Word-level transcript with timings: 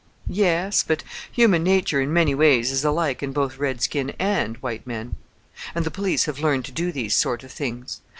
"Yes; 0.27 0.81
but 0.81 1.03
human 1.31 1.61
nature 1.63 2.01
in 2.01 2.11
many 2.11 2.33
ways 2.33 2.71
is 2.71 2.83
alike 2.83 3.21
in 3.21 3.31
both 3.31 3.59
red 3.59 3.81
skin 3.83 4.15
and 4.17 4.57
white 4.57 4.87
men, 4.87 5.15
and 5.75 5.85
the 5.85 5.91
police 5.91 6.25
have 6.25 6.39
learned 6.39 6.65
to 6.65 6.71
do 6.71 6.91
these 6.91 7.13
sort 7.13 7.43
of 7.43 7.51
things. 7.51 8.01